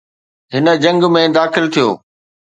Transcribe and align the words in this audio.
هن 0.53 0.65
جنگ 0.83 1.01
۾ 1.15 1.19
داخل 1.37 1.65
ٿيو. 1.73 1.87